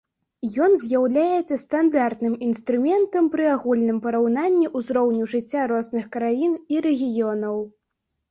[0.65, 7.63] Ён з'яўляецца стандартным інструментам пры агульным параўнанні ўзроўню жыцця розных краін і рэгіёнаў.